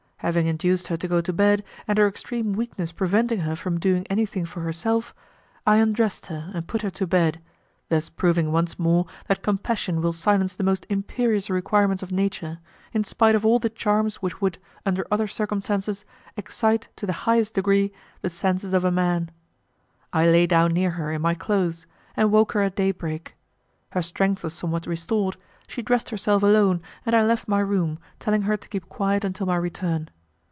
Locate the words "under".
14.85-15.07